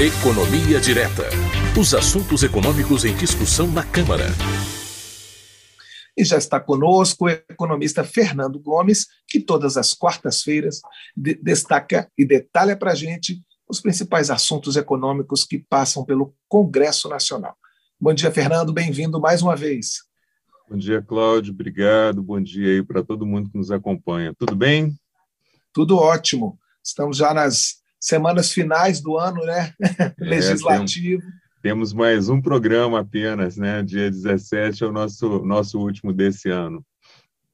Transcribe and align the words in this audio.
Economia 0.00 0.80
Direta. 0.80 1.24
Os 1.78 1.92
assuntos 1.92 2.42
econômicos 2.42 3.04
em 3.04 3.14
discussão 3.16 3.66
na 3.66 3.84
Câmara. 3.84 4.26
E 6.16 6.24
já 6.24 6.36
está 6.36 6.58
conosco 6.60 7.26
o 7.26 7.28
economista 7.28 8.04
Fernando 8.04 8.58
Gomes, 8.58 9.06
que 9.26 9.40
todas 9.40 9.76
as 9.76 9.94
quartas-feiras 9.94 10.80
de 11.16 11.34
destaca 11.34 12.10
e 12.16 12.24
detalha 12.24 12.76
para 12.76 12.92
a 12.92 12.94
gente 12.94 13.42
os 13.68 13.80
principais 13.80 14.30
assuntos 14.30 14.76
econômicos 14.76 15.44
que 15.44 15.58
passam 15.58 16.04
pelo 16.04 16.34
Congresso 16.48 17.08
Nacional. 17.08 17.56
Bom 18.00 18.14
dia, 18.14 18.30
Fernando, 18.30 18.72
bem-vindo 18.72 19.20
mais 19.20 19.42
uma 19.42 19.54
vez. 19.54 20.04
Bom 20.70 20.76
dia, 20.76 21.02
Cláudio, 21.02 21.52
obrigado. 21.52 22.22
Bom 22.22 22.40
dia 22.40 22.68
aí 22.68 22.82
para 22.82 23.02
todo 23.02 23.26
mundo 23.26 23.50
que 23.50 23.58
nos 23.58 23.70
acompanha. 23.70 24.34
Tudo 24.38 24.54
bem? 24.54 24.94
Tudo 25.72 25.96
ótimo. 25.96 26.58
Estamos 26.82 27.16
já 27.16 27.34
nas 27.34 27.78
semanas 28.00 28.52
finais 28.52 29.00
do 29.00 29.16
ano, 29.18 29.44
né? 29.44 29.72
É, 29.98 30.14
Legislativo. 30.18 31.22
Temos, 31.22 31.34
temos, 31.62 31.92
mais 31.92 32.28
um 32.28 32.40
programa 32.40 33.00
apenas, 33.00 33.56
né? 33.56 33.82
Dia 33.82 34.10
17 34.10 34.84
é 34.84 34.86
o 34.86 34.92
nosso, 34.92 35.40
nosso 35.44 35.78
último 35.78 36.12
desse 36.12 36.48
ano. 36.48 36.84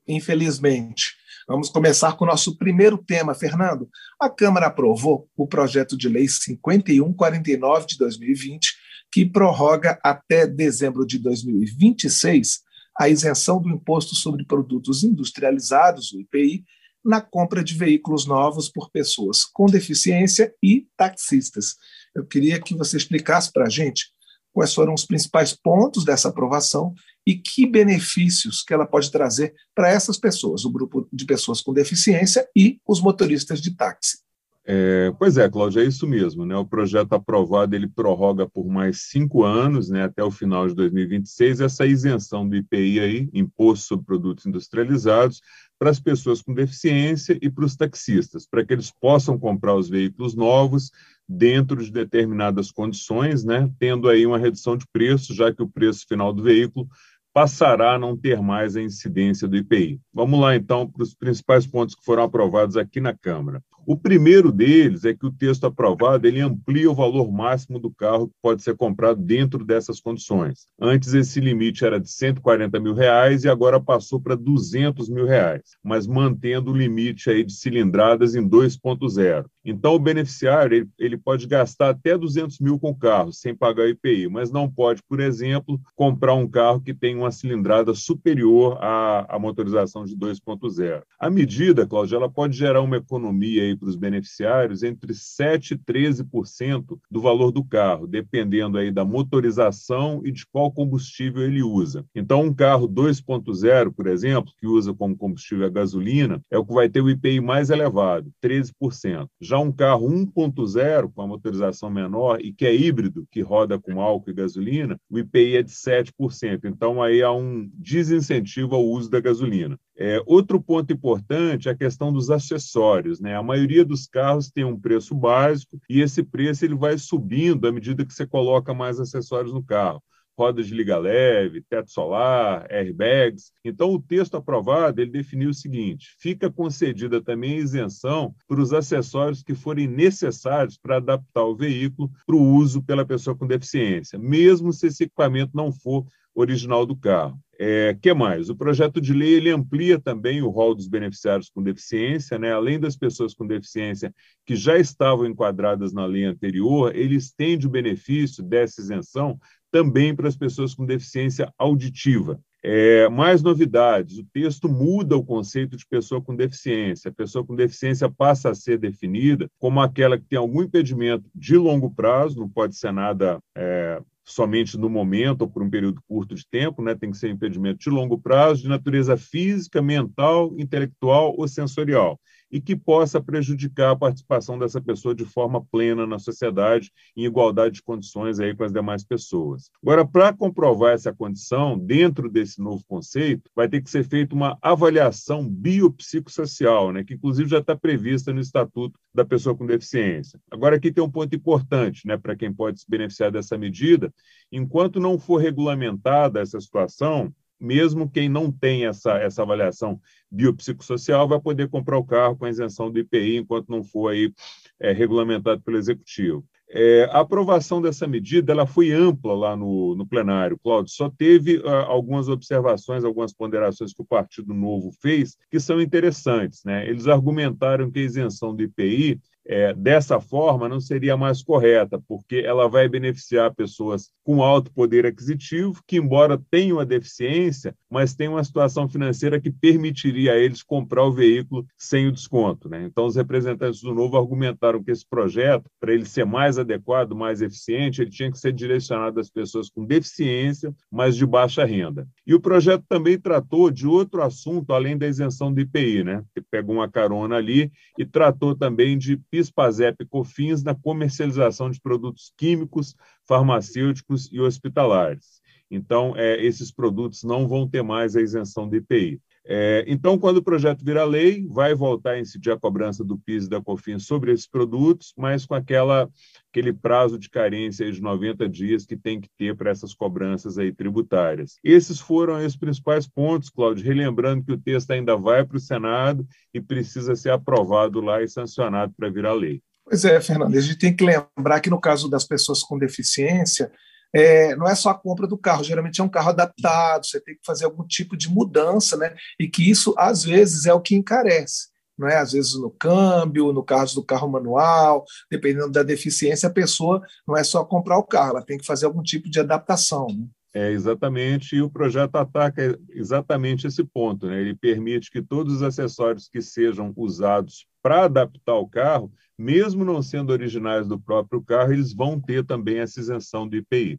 Infelizmente. 0.06 1.14
Vamos 1.46 1.68
começar 1.68 2.16
com 2.16 2.24
o 2.24 2.28
nosso 2.28 2.56
primeiro 2.56 2.96
tema, 2.96 3.34
Fernando. 3.34 3.88
A 4.20 4.30
Câmara 4.30 4.66
aprovou 4.66 5.28
o 5.36 5.46
projeto 5.46 5.96
de 5.96 6.08
lei 6.08 6.26
5149 6.26 7.86
de 7.86 7.98
2020, 7.98 8.74
que 9.12 9.26
prorroga 9.26 9.98
até 10.02 10.46
dezembro 10.46 11.06
de 11.06 11.18
2026 11.18 12.64
a 12.98 13.08
isenção 13.08 13.60
do 13.60 13.68
imposto 13.68 14.14
sobre 14.14 14.44
produtos 14.44 15.02
industrializados, 15.02 16.12
o 16.12 16.20
IPI, 16.20 16.64
na 17.04 17.20
compra 17.20 17.62
de 17.62 17.74
veículos 17.74 18.26
novos 18.26 18.68
por 18.68 18.90
pessoas 18.90 19.44
com 19.44 19.66
deficiência 19.66 20.54
e 20.62 20.86
taxistas. 20.96 21.76
Eu 22.14 22.24
queria 22.24 22.60
que 22.60 22.74
você 22.74 22.96
explicasse 22.96 23.52
para 23.52 23.66
a 23.66 23.70
gente 23.70 24.06
quais 24.52 24.72
foram 24.72 24.94
os 24.94 25.04
principais 25.04 25.52
pontos 25.52 26.04
dessa 26.04 26.28
aprovação 26.28 26.94
e 27.26 27.34
que 27.34 27.66
benefícios 27.66 28.62
que 28.62 28.72
ela 28.72 28.86
pode 28.86 29.10
trazer 29.10 29.54
para 29.74 29.90
essas 29.90 30.16
pessoas, 30.16 30.64
o 30.64 30.70
grupo 30.70 31.08
de 31.12 31.24
pessoas 31.24 31.60
com 31.60 31.72
deficiência 31.72 32.48
e 32.56 32.80
os 32.86 33.00
motoristas 33.00 33.60
de 33.60 33.74
táxi. 33.74 34.23
É, 34.66 35.12
pois 35.18 35.36
é, 35.36 35.46
Cláudio, 35.48 35.82
é 35.82 35.84
isso 35.84 36.06
mesmo. 36.06 36.46
Né? 36.46 36.56
O 36.56 36.64
projeto 36.64 37.12
aprovado 37.12 37.76
ele 37.76 37.86
prorroga 37.86 38.48
por 38.48 38.66
mais 38.66 39.02
cinco 39.10 39.44
anos, 39.44 39.90
né, 39.90 40.04
até 40.04 40.22
o 40.24 40.30
final 40.30 40.66
de 40.66 40.74
2026, 40.74 41.60
essa 41.60 41.84
isenção 41.84 42.48
do 42.48 42.56
IPI, 42.56 43.00
aí, 43.00 43.30
Imposto 43.34 43.86
sobre 43.86 44.06
Produtos 44.06 44.46
Industrializados, 44.46 45.42
para 45.78 45.90
as 45.90 46.00
pessoas 46.00 46.40
com 46.40 46.54
deficiência 46.54 47.38
e 47.42 47.50
para 47.50 47.64
os 47.64 47.76
taxistas, 47.76 48.46
para 48.46 48.64
que 48.64 48.72
eles 48.72 48.90
possam 48.90 49.38
comprar 49.38 49.74
os 49.74 49.88
veículos 49.88 50.34
novos 50.34 50.90
dentro 51.28 51.82
de 51.82 51.90
determinadas 51.90 52.70
condições, 52.70 53.44
né, 53.44 53.70
tendo 53.78 54.08
aí 54.08 54.24
uma 54.26 54.38
redução 54.38 54.78
de 54.78 54.86
preço, 54.90 55.34
já 55.34 55.52
que 55.52 55.62
o 55.62 55.68
preço 55.68 56.06
final 56.08 56.32
do 56.32 56.42
veículo 56.42 56.88
passará 57.34 57.94
a 57.94 57.98
não 57.98 58.16
ter 58.16 58.40
mais 58.40 58.76
a 58.76 58.82
incidência 58.82 59.48
do 59.48 59.56
IPI. 59.56 60.00
Vamos 60.12 60.38
lá, 60.40 60.54
então, 60.54 60.88
para 60.88 61.02
os 61.02 61.14
principais 61.14 61.66
pontos 61.66 61.94
que 61.96 62.04
foram 62.04 62.22
aprovados 62.22 62.76
aqui 62.76 63.00
na 63.00 63.12
Câmara. 63.12 63.60
O 63.86 63.96
primeiro 63.96 64.50
deles 64.50 65.04
é 65.04 65.12
que 65.12 65.26
o 65.26 65.30
texto 65.30 65.64
aprovado 65.64 66.26
ele 66.26 66.40
amplia 66.40 66.90
o 66.90 66.94
valor 66.94 67.30
máximo 67.30 67.78
do 67.78 67.90
carro 67.90 68.28
que 68.28 68.34
pode 68.40 68.62
ser 68.62 68.76
comprado 68.76 69.20
dentro 69.20 69.64
dessas 69.64 70.00
condições. 70.00 70.66
Antes 70.80 71.12
esse 71.12 71.38
limite 71.40 71.84
era 71.84 72.00
de 72.00 72.10
140 72.10 72.80
mil 72.80 72.94
reais 72.94 73.44
e 73.44 73.48
agora 73.48 73.78
passou 73.80 74.20
para 74.20 74.34
200 74.34 75.08
mil 75.08 75.26
reais, 75.26 75.76
mas 75.82 76.06
mantendo 76.06 76.70
o 76.70 76.76
limite 76.76 77.28
aí 77.28 77.44
de 77.44 77.52
cilindradas 77.52 78.34
em 78.34 78.48
2.0. 78.48 79.44
Então 79.64 79.94
o 79.94 79.98
beneficiário 79.98 80.76
ele, 80.76 80.88
ele 80.98 81.16
pode 81.16 81.46
gastar 81.46 81.90
até 81.90 82.16
200 82.16 82.58
mil 82.60 82.78
com 82.78 82.90
o 82.90 82.96
carro 82.96 83.32
sem 83.32 83.54
pagar 83.54 83.88
IPI, 83.88 84.28
mas 84.28 84.50
não 84.50 84.70
pode, 84.70 85.02
por 85.08 85.20
exemplo, 85.20 85.80
comprar 85.94 86.34
um 86.34 86.48
carro 86.48 86.80
que 86.80 86.94
tem 86.94 87.16
uma 87.16 87.30
cilindrada 87.30 87.94
superior 87.94 88.78
à, 88.80 89.36
à 89.36 89.38
motorização 89.38 90.04
de 90.04 90.16
2.0. 90.16 91.02
A 91.18 91.30
medida, 91.30 91.86
Cláudia, 91.86 92.16
ela 92.16 92.30
pode 92.30 92.56
gerar 92.56 92.82
uma 92.82 92.96
economia 92.96 93.73
para 93.76 93.88
os 93.88 93.96
beneficiários 93.96 94.82
entre 94.82 95.12
7% 95.12 95.72
e 95.72 95.78
13% 95.78 96.98
do 97.10 97.20
valor 97.20 97.50
do 97.50 97.64
carro, 97.64 98.06
dependendo 98.06 98.78
aí 98.78 98.90
da 98.90 99.04
motorização 99.04 100.22
e 100.24 100.32
de 100.32 100.46
qual 100.46 100.70
combustível 100.72 101.42
ele 101.42 101.62
usa. 101.62 102.04
Então, 102.14 102.42
um 102.42 102.54
carro 102.54 102.88
2.0, 102.88 103.92
por 103.92 104.06
exemplo, 104.06 104.52
que 104.58 104.66
usa 104.66 104.94
como 104.94 105.16
combustível 105.16 105.66
a 105.66 105.70
gasolina, 105.70 106.40
é 106.50 106.58
o 106.58 106.64
que 106.64 106.74
vai 106.74 106.88
ter 106.88 107.00
o 107.00 107.10
IPI 107.10 107.40
mais 107.40 107.70
elevado, 107.70 108.30
13%. 108.42 109.26
Já 109.40 109.58
um 109.58 109.72
carro 109.72 110.08
1.0, 110.08 111.12
com 111.12 111.22
a 111.22 111.26
motorização 111.26 111.90
menor 111.90 112.40
e 112.40 112.52
que 112.52 112.66
é 112.66 112.74
híbrido, 112.74 113.26
que 113.30 113.40
roda 113.40 113.78
com 113.78 114.00
álcool 114.00 114.30
e 114.30 114.34
gasolina, 114.34 114.98
o 115.10 115.18
IPI 115.18 115.56
é 115.56 115.62
de 115.62 115.72
7%. 115.72 116.64
Então, 116.64 117.02
aí 117.02 117.22
há 117.22 117.32
um 117.32 117.68
desincentivo 117.74 118.74
ao 118.74 118.84
uso 118.84 119.10
da 119.10 119.20
gasolina. 119.20 119.78
É, 119.96 120.20
outro 120.26 120.60
ponto 120.60 120.92
importante 120.92 121.68
é 121.68 121.72
a 121.72 121.76
questão 121.76 122.12
dos 122.12 122.30
acessórios. 122.30 123.20
Né? 123.20 123.36
A 123.36 123.42
maioria 123.42 123.84
dos 123.84 124.06
carros 124.06 124.50
tem 124.50 124.64
um 124.64 124.78
preço 124.78 125.14
básico 125.14 125.78
e 125.88 126.00
esse 126.00 126.22
preço 126.22 126.64
ele 126.64 126.74
vai 126.74 126.98
subindo 126.98 127.66
à 127.66 127.72
medida 127.72 128.04
que 128.04 128.12
você 128.12 128.26
coloca 128.26 128.74
mais 128.74 128.98
acessórios 128.98 129.52
no 129.52 129.62
carro. 129.62 130.02
Rodas 130.36 130.66
de 130.66 130.74
liga 130.74 130.98
leve, 130.98 131.62
teto 131.62 131.92
solar, 131.92 132.66
airbags. 132.68 133.52
Então, 133.64 133.92
o 133.92 134.02
texto 134.02 134.36
aprovado 134.36 135.00
ele 135.00 135.12
definiu 135.12 135.50
o 135.50 135.54
seguinte: 135.54 136.08
fica 136.18 136.50
concedida 136.50 137.22
também 137.22 137.56
isenção 137.58 138.34
para 138.48 138.60
os 138.60 138.72
acessórios 138.72 139.44
que 139.44 139.54
forem 139.54 139.86
necessários 139.86 140.76
para 140.76 140.96
adaptar 140.96 141.44
o 141.44 141.54
veículo 141.54 142.10
para 142.26 142.34
o 142.34 142.42
uso 142.42 142.82
pela 142.82 143.06
pessoa 143.06 143.36
com 143.36 143.46
deficiência, 143.46 144.18
mesmo 144.18 144.72
se 144.72 144.88
esse 144.88 145.04
equipamento 145.04 145.52
não 145.54 145.70
for 145.70 146.04
original 146.34 146.84
do 146.84 146.96
carro. 146.96 147.38
É, 147.58 147.96
que 148.00 148.12
mais? 148.12 148.48
O 148.50 148.56
projeto 148.56 149.00
de 149.00 149.12
lei 149.12 149.34
ele 149.34 149.50
amplia 149.50 150.00
também 150.00 150.42
o 150.42 150.48
rol 150.48 150.74
dos 150.74 150.88
beneficiários 150.88 151.48
com 151.48 151.62
deficiência, 151.62 152.38
né? 152.38 152.52
além 152.52 152.80
das 152.80 152.96
pessoas 152.96 153.34
com 153.34 153.46
deficiência 153.46 154.12
que 154.44 154.56
já 154.56 154.78
estavam 154.78 155.26
enquadradas 155.26 155.92
na 155.92 156.04
lei 156.04 156.24
anterior, 156.24 156.94
ele 156.94 157.14
estende 157.16 157.66
o 157.66 157.70
benefício 157.70 158.42
dessa 158.42 158.80
isenção 158.80 159.38
também 159.70 160.14
para 160.14 160.28
as 160.28 160.36
pessoas 160.36 160.74
com 160.74 160.84
deficiência 160.84 161.52
auditiva. 161.58 162.40
É, 162.66 163.10
mais 163.10 163.42
novidades: 163.42 164.18
o 164.18 164.24
texto 164.32 164.70
muda 164.70 165.14
o 165.14 165.22
conceito 165.22 165.76
de 165.76 165.86
pessoa 165.86 166.22
com 166.22 166.34
deficiência. 166.34 167.10
A 167.10 167.14
pessoa 167.14 167.44
com 167.44 167.54
deficiência 167.54 168.10
passa 168.10 168.50
a 168.50 168.54
ser 168.54 168.78
definida 168.78 169.50
como 169.58 169.80
aquela 169.80 170.16
que 170.16 170.24
tem 170.24 170.38
algum 170.38 170.62
impedimento 170.62 171.28
de 171.34 171.58
longo 171.58 171.90
prazo, 171.90 172.40
não 172.40 172.48
pode 172.48 172.74
ser 172.74 172.90
nada 172.90 173.38
é, 173.54 174.00
somente 174.24 174.78
no 174.78 174.88
momento 174.88 175.42
ou 175.42 175.48
por 175.48 175.62
um 175.62 175.68
período 175.68 176.00
curto 176.08 176.34
de 176.34 176.46
tempo, 176.48 176.82
né? 176.82 176.94
tem 176.94 177.10
que 177.10 177.18
ser 177.18 177.28
impedimento 177.28 177.80
de 177.80 177.90
longo 177.90 178.18
prazo, 178.18 178.62
de 178.62 178.68
natureza 178.68 179.14
física, 179.14 179.82
mental, 179.82 180.54
intelectual 180.58 181.34
ou 181.36 181.46
sensorial, 181.46 182.18
e 182.54 182.60
que 182.60 182.76
possa 182.76 183.20
prejudicar 183.20 183.90
a 183.90 183.96
participação 183.96 184.56
dessa 184.56 184.80
pessoa 184.80 185.12
de 185.12 185.24
forma 185.24 185.60
plena 185.60 186.06
na 186.06 186.20
sociedade, 186.20 186.92
em 187.16 187.24
igualdade 187.24 187.74
de 187.74 187.82
condições 187.82 188.38
aí 188.38 188.54
com 188.54 188.62
as 188.62 188.72
demais 188.72 189.02
pessoas. 189.02 189.72
Agora, 189.82 190.06
para 190.06 190.32
comprovar 190.32 190.94
essa 190.94 191.12
condição, 191.12 191.76
dentro 191.76 192.30
desse 192.30 192.60
novo 192.60 192.84
conceito, 192.86 193.50
vai 193.56 193.68
ter 193.68 193.82
que 193.82 193.90
ser 193.90 194.04
feita 194.04 194.36
uma 194.36 194.56
avaliação 194.62 195.44
biopsicossocial, 195.48 196.92
né? 196.92 197.02
que 197.02 197.14
inclusive 197.14 197.50
já 197.50 197.58
está 197.58 197.74
prevista 197.74 198.32
no 198.32 198.38
Estatuto 198.38 199.00
da 199.12 199.24
Pessoa 199.24 199.56
com 199.56 199.66
Deficiência. 199.66 200.38
Agora, 200.48 200.76
aqui 200.76 200.92
tem 200.92 201.02
um 201.02 201.10
ponto 201.10 201.34
importante 201.34 202.06
né, 202.06 202.16
para 202.16 202.36
quem 202.36 202.54
pode 202.54 202.80
se 202.80 202.86
beneficiar 202.88 203.32
dessa 203.32 203.58
medida, 203.58 204.14
enquanto 204.52 205.00
não 205.00 205.18
for 205.18 205.38
regulamentada 205.38 206.40
essa 206.40 206.60
situação, 206.60 207.34
mesmo 207.60 208.10
quem 208.10 208.28
não 208.28 208.50
tem 208.50 208.86
essa, 208.86 209.12
essa 209.18 209.42
avaliação 209.42 210.00
biopsicossocial 210.30 211.28
vai 211.28 211.40
poder 211.40 211.68
comprar 211.68 211.98
o 211.98 212.04
carro 212.04 212.36
com 212.36 212.44
a 212.44 212.50
isenção 212.50 212.90
do 212.90 212.98
IPI 212.98 213.38
enquanto 213.38 213.68
não 213.68 213.82
for 213.82 214.08
aí, 214.08 214.32
é, 214.80 214.92
regulamentado 214.92 215.62
pelo 215.62 215.78
Executivo. 215.78 216.44
É, 216.76 217.04
a 217.12 217.20
aprovação 217.20 217.80
dessa 217.80 218.06
medida 218.06 218.52
ela 218.52 218.66
foi 218.66 218.90
ampla 218.90 219.32
lá 219.34 219.56
no, 219.56 219.94
no 219.94 220.06
plenário, 220.06 220.58
Cláudio. 220.58 220.92
Só 220.92 221.08
teve 221.08 221.58
uh, 221.58 221.68
algumas 221.86 222.28
observações, 222.28 223.04
algumas 223.04 223.32
ponderações 223.32 223.92
que 223.92 224.02
o 224.02 224.06
Partido 224.06 224.52
Novo 224.52 224.90
fez 225.00 225.36
que 225.50 225.60
são 225.60 225.80
interessantes. 225.80 226.64
Né? 226.64 226.88
Eles 226.88 227.06
argumentaram 227.06 227.90
que 227.90 228.00
a 228.00 228.02
isenção 228.02 228.54
do 228.54 228.62
IPI 228.62 229.20
é, 229.46 229.74
dessa 229.74 230.20
forma 230.20 230.68
não 230.68 230.80
seria 230.80 231.16
mais 231.16 231.42
correta, 231.42 232.00
porque 232.08 232.36
ela 232.36 232.68
vai 232.68 232.88
beneficiar 232.88 233.54
pessoas 233.54 234.10
com 234.22 234.42
alto 234.42 234.72
poder 234.72 235.04
aquisitivo, 235.04 235.82
que, 235.86 235.98
embora 235.98 236.40
tenham 236.50 236.80
a 236.80 236.84
deficiência, 236.84 237.74
mas 237.90 238.14
têm 238.14 238.28
uma 238.28 238.42
situação 238.42 238.88
financeira 238.88 239.40
que 239.40 239.50
permitiria 239.50 240.32
a 240.32 240.38
eles 240.38 240.62
comprar 240.62 241.04
o 241.04 241.12
veículo 241.12 241.66
sem 241.76 242.06
o 242.06 242.12
desconto. 242.12 242.68
Né? 242.68 242.84
Então, 242.84 243.04
os 243.04 243.16
representantes 243.16 243.82
do 243.82 243.94
Novo 243.94 244.16
argumentaram 244.16 244.82
que 244.82 244.90
esse 244.90 245.06
projeto, 245.06 245.70
para 245.78 245.92
ele 245.92 246.06
ser 246.06 246.24
mais 246.24 246.58
adequado, 246.58 247.14
mais 247.14 247.42
eficiente, 247.42 248.00
ele 248.00 248.10
tinha 248.10 248.30
que 248.30 248.38
ser 248.38 248.52
direcionado 248.52 249.20
às 249.20 249.30
pessoas 249.30 249.68
com 249.68 249.84
deficiência, 249.84 250.74
mas 250.90 251.16
de 251.16 251.26
baixa 251.26 251.64
renda. 251.64 252.08
E 252.26 252.34
o 252.34 252.40
projeto 252.40 252.84
também 252.88 253.18
tratou 253.18 253.70
de 253.70 253.86
outro 253.86 254.22
assunto, 254.22 254.72
além 254.72 254.96
da 254.96 255.06
isenção 255.06 255.52
do 255.52 255.60
IPI, 255.60 256.02
né? 256.02 256.24
que 256.34 256.40
pegou 256.40 256.76
uma 256.76 256.90
carona 256.90 257.36
ali, 257.36 257.70
e 257.98 258.06
tratou 258.06 258.54
também 258.54 258.96
de 258.96 259.18
PIS, 259.34 259.50
PASEP 259.50 260.04
e 260.04 260.06
COFINS 260.06 260.62
na 260.62 260.76
comercialização 260.76 261.68
de 261.68 261.80
produtos 261.80 262.32
químicos, 262.36 262.94
farmacêuticos 263.26 264.30
e 264.30 264.40
hospitalares. 264.40 265.42
Então, 265.68 266.14
é, 266.16 266.40
esses 266.40 266.70
produtos 266.70 267.24
não 267.24 267.48
vão 267.48 267.68
ter 267.68 267.82
mais 267.82 268.14
a 268.14 268.22
isenção 268.22 268.68
do 268.68 268.76
IPI. 268.76 269.20
É, 269.46 269.84
então, 269.86 270.18
quando 270.18 270.38
o 270.38 270.42
projeto 270.42 270.84
virar 270.84 271.04
lei, 271.04 271.46
vai 271.48 271.74
voltar 271.74 272.12
a 272.12 272.20
incidir 272.20 272.50
a 272.50 272.58
cobrança 272.58 273.04
do 273.04 273.18
PIS 273.18 273.44
e 273.44 273.48
da 273.50 273.60
COFINS 273.60 274.06
sobre 274.06 274.32
esses 274.32 274.46
produtos, 274.46 275.12
mas 275.18 275.44
com 275.44 275.54
aquela, 275.54 276.08
aquele 276.50 276.72
prazo 276.72 277.18
de 277.18 277.28
carência 277.28 277.90
de 277.92 278.00
90 278.00 278.48
dias 278.48 278.86
que 278.86 278.96
tem 278.96 279.20
que 279.20 279.28
ter 279.36 279.54
para 279.54 279.70
essas 279.70 279.92
cobranças 279.92 280.56
aí 280.56 280.72
tributárias. 280.72 281.58
Esses 281.62 282.00
foram 282.00 282.44
os 282.44 282.56
principais 282.56 283.06
pontos, 283.06 283.50
Cláudio, 283.50 283.84
relembrando 283.84 284.42
que 284.44 284.52
o 284.52 284.58
texto 284.58 284.90
ainda 284.92 285.14
vai 285.16 285.44
para 285.44 285.58
o 285.58 285.60
Senado 285.60 286.26
e 286.52 286.60
precisa 286.60 287.14
ser 287.14 287.30
aprovado 287.30 288.00
lá 288.00 288.22
e 288.22 288.28
sancionado 288.28 288.94
para 288.96 289.10
virar 289.10 289.34
lei. 289.34 289.60
Pois 289.84 290.06
é, 290.06 290.18
Fernando, 290.22 290.56
a 290.56 290.60
gente 290.60 290.78
tem 290.78 290.96
que 290.96 291.04
lembrar 291.04 291.60
que 291.60 291.68
no 291.68 291.78
caso 291.78 292.08
das 292.08 292.24
pessoas 292.24 292.62
com 292.62 292.78
deficiência, 292.78 293.70
é, 294.14 294.54
não 294.56 294.68
é 294.68 294.74
só 294.74 294.90
a 294.90 294.94
compra 294.94 295.26
do 295.26 295.36
carro, 295.36 295.64
geralmente 295.64 296.00
é 296.00 296.04
um 296.04 296.08
carro 296.08 296.30
adaptado, 296.30 297.06
você 297.06 297.20
tem 297.20 297.34
que 297.34 297.44
fazer 297.44 297.64
algum 297.64 297.84
tipo 297.84 298.16
de 298.16 298.28
mudança, 298.28 298.96
né? 298.96 299.14
E 299.38 299.48
que 299.48 299.68
isso, 299.68 299.94
às 299.98 300.22
vezes, 300.22 300.66
é 300.66 300.72
o 300.72 300.80
que 300.80 300.94
encarece. 300.94 301.68
Não 301.98 302.08
é? 302.08 302.16
Às 302.16 302.32
vezes 302.32 302.54
no 302.54 302.70
câmbio, 302.70 303.52
no 303.52 303.62
caso 303.62 303.94
do 303.94 304.04
carro 304.04 304.28
manual, 304.28 305.04
dependendo 305.30 305.70
da 305.70 305.82
deficiência, 305.82 306.48
a 306.48 306.52
pessoa 306.52 307.02
não 307.26 307.36
é 307.36 307.44
só 307.44 307.64
comprar 307.64 307.98
o 307.98 308.04
carro, 308.04 308.30
ela 308.30 308.44
tem 308.44 308.58
que 308.58 308.66
fazer 308.66 308.86
algum 308.86 309.02
tipo 309.02 309.30
de 309.30 309.40
adaptação. 309.40 310.08
Né? 310.08 310.26
É, 310.56 310.70
exatamente, 310.70 311.56
e 311.56 311.62
o 311.62 311.68
projeto 311.68 312.14
ataca 312.14 312.78
exatamente 312.90 313.66
esse 313.66 313.82
ponto. 313.82 314.28
Né? 314.28 314.40
Ele 314.40 314.54
permite 314.54 315.10
que 315.10 315.20
todos 315.20 315.54
os 315.54 315.62
acessórios 315.62 316.28
que 316.28 316.40
sejam 316.40 316.92
usados 316.96 317.66
para 317.82 318.04
adaptar 318.04 318.54
o 318.54 318.68
carro, 318.68 319.12
mesmo 319.36 319.84
não 319.84 320.00
sendo 320.00 320.30
originais 320.30 320.86
do 320.86 320.98
próprio 320.98 321.42
carro, 321.42 321.72
eles 321.72 321.92
vão 321.92 322.20
ter 322.20 322.44
também 322.44 322.78
essa 322.78 323.00
isenção 323.00 323.48
do 323.48 323.56
IPI. 323.56 323.98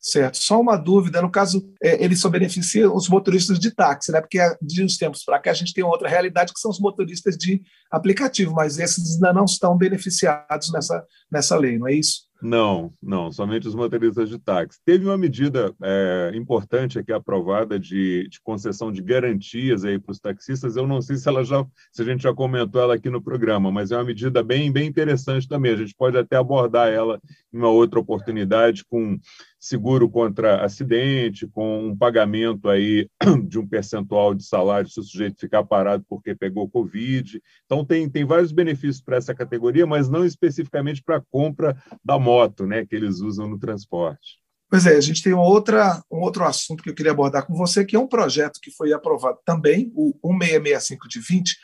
Certo. 0.00 0.36
Só 0.36 0.60
uma 0.60 0.76
dúvida, 0.76 1.22
no 1.22 1.30
caso, 1.30 1.72
é, 1.80 2.02
ele 2.04 2.16
só 2.16 2.28
beneficia 2.28 2.90
os 2.90 3.08
motoristas 3.08 3.58
de 3.58 3.70
táxi, 3.70 4.10
né? 4.10 4.20
Porque 4.20 4.38
de 4.60 4.82
uns 4.82 4.96
tempos 4.96 5.24
para 5.24 5.38
cá 5.38 5.52
a 5.52 5.54
gente 5.54 5.72
tem 5.72 5.84
outra 5.84 6.08
realidade 6.08 6.52
que 6.52 6.60
são 6.60 6.70
os 6.70 6.80
motoristas 6.80 7.36
de 7.36 7.62
aplicativo, 7.90 8.52
mas 8.52 8.78
esses 8.78 9.14
ainda 9.14 9.32
não 9.32 9.44
estão 9.44 9.76
beneficiados 9.76 10.72
nessa, 10.72 11.06
nessa 11.30 11.56
lei, 11.56 11.78
não 11.78 11.86
é 11.86 11.94
isso? 11.94 12.22
Não, 12.42 12.92
não, 13.00 13.30
somente 13.30 13.68
os 13.68 13.74
motoristas 13.74 14.28
de 14.28 14.36
táxi. 14.36 14.80
Teve 14.84 15.04
uma 15.04 15.16
medida 15.16 15.72
é, 15.80 16.32
importante 16.34 16.98
aqui 16.98 17.12
aprovada 17.12 17.78
de, 17.78 18.28
de, 18.28 18.40
concessão 18.40 18.90
de 18.90 19.00
garantias 19.00 19.84
aí 19.84 19.96
para 19.96 20.10
os 20.10 20.18
taxistas. 20.18 20.74
Eu 20.74 20.84
não 20.84 21.00
sei 21.00 21.14
se 21.14 21.28
ela 21.28 21.44
já, 21.44 21.64
se 21.92 22.02
a 22.02 22.04
gente 22.04 22.24
já 22.24 22.34
comentou 22.34 22.82
ela 22.82 22.96
aqui 22.96 23.08
no 23.08 23.22
programa, 23.22 23.70
mas 23.70 23.92
é 23.92 23.96
uma 23.96 24.02
medida 24.02 24.42
bem, 24.42 24.72
bem 24.72 24.88
interessante 24.88 25.46
também. 25.46 25.72
A 25.72 25.76
gente 25.76 25.94
pode 25.94 26.18
até 26.18 26.36
abordar 26.36 26.88
ela 26.88 27.20
em 27.54 27.58
uma 27.58 27.68
outra 27.68 28.00
oportunidade 28.00 28.84
com 28.86 29.16
seguro 29.60 30.10
contra 30.10 30.64
acidente, 30.64 31.46
com 31.46 31.90
um 31.90 31.96
pagamento 31.96 32.68
aí 32.68 33.08
de 33.46 33.60
um 33.60 33.68
percentual 33.68 34.34
de 34.34 34.42
salário 34.42 34.90
se 34.90 34.98
o 34.98 35.04
sujeito 35.04 35.38
ficar 35.38 35.62
parado 35.62 36.04
porque 36.08 36.34
pegou 36.34 36.68
Covid. 36.68 37.40
Então, 37.64 37.84
tem, 37.84 38.10
tem 38.10 38.24
vários 38.24 38.50
benefícios 38.50 39.00
para 39.00 39.16
essa 39.16 39.32
categoria, 39.32 39.86
mas 39.86 40.08
não 40.08 40.24
especificamente 40.24 41.00
para 41.00 41.18
a 41.18 41.22
compra 41.30 41.76
da 42.04 42.18
moto 42.18 42.31
né, 42.66 42.86
que 42.86 42.94
eles 42.94 43.20
usam 43.20 43.48
no 43.48 43.58
transporte. 43.58 44.42
Pois 44.72 44.86
é, 44.86 44.96
a 44.96 45.00
gente 45.02 45.22
tem 45.22 45.34
outra, 45.34 46.02
um 46.10 46.20
outro 46.20 46.44
assunto 46.44 46.82
que 46.82 46.88
eu 46.88 46.94
queria 46.94 47.12
abordar 47.12 47.46
com 47.46 47.54
você, 47.54 47.84
que 47.84 47.94
é 47.94 47.98
um 47.98 48.06
projeto 48.06 48.58
que 48.58 48.70
foi 48.70 48.90
aprovado 48.90 49.38
também, 49.44 49.92
o 49.94 50.32
1665 50.32 51.08
de 51.08 51.20
20, 51.20 51.56